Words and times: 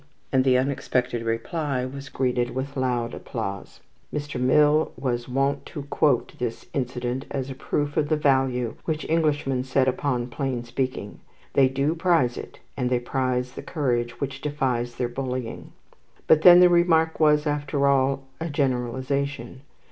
and 0.31 0.43
the 0.43 0.57
unexpected 0.57 1.21
reply 1.21 1.85
was 1.85 2.09
greeted 2.09 2.55
with 2.55 2.75
loud 2.75 3.13
applause. 3.13 3.81
Mr. 4.11 4.39
Mill 4.41 4.91
was 4.97 5.29
wont 5.29 5.63
to 5.67 5.83
quote 5.91 6.33
this 6.39 6.65
incident 6.73 7.25
as 7.29 7.51
proof 7.53 7.95
of 7.97 8.09
the 8.09 8.17
value 8.17 8.73
which 8.85 9.05
Englishmen 9.05 9.63
set 9.63 9.87
upon 9.87 10.25
plain 10.27 10.63
speaking. 10.63 11.19
They 11.53 11.69
do 11.69 11.93
prize 11.93 12.35
it, 12.35 12.59
and 12.75 12.89
they 12.89 12.99
prize 12.99 13.51
the 13.51 13.61
courage 13.61 14.19
which 14.19 14.41
defies 14.41 14.95
their 14.95 15.07
bullying. 15.07 15.71
But 16.25 16.41
then 16.41 16.61
the 16.61 16.69
remark 16.69 17.19
was, 17.19 17.45
after 17.45 17.85
all, 17.87 18.23
a 18.39 18.49
generalization. 18.49 19.61